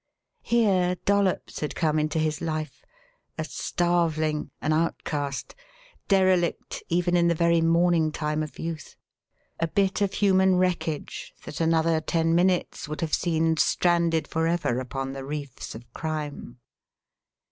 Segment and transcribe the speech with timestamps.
[0.41, 2.83] Here Dollops had come into his life
[3.37, 5.53] a starveling, an outcast;
[6.07, 8.95] derelict even in the very morning time of youth
[9.59, 15.13] a bit of human wreckage that another ten minutes would have seen stranded forever upon
[15.13, 16.57] the reefs of crime.